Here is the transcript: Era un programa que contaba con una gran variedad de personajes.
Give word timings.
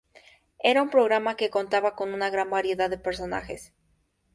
Era 0.69 0.81
un 0.81 0.89
programa 0.89 1.35
que 1.35 1.51
contaba 1.51 1.95
con 1.95 2.15
una 2.15 2.31
gran 2.31 2.49
variedad 2.49 2.89
de 2.89 2.97
personajes. 2.97 3.71